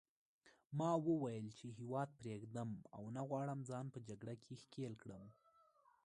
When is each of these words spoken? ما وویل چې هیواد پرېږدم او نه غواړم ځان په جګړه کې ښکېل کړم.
ما 0.77 0.91
وویل 1.07 1.47
چې 1.57 1.65
هیواد 1.77 2.09
پرېږدم 2.19 2.69
او 2.95 3.03
نه 3.15 3.21
غواړم 3.29 3.59
ځان 3.69 3.85
په 3.93 3.99
جګړه 4.07 4.33
کې 4.43 4.53
ښکېل 4.63 4.93
کړم. 5.01 5.23